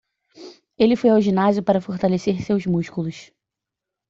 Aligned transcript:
Ele 0.81 0.95
foi 1.01 1.11
ao 1.11 1.21
ginásio 1.27 1.61
para 1.67 1.79
fortalecer 1.87 2.35
seus 2.41 2.65
músculos. 2.73 3.17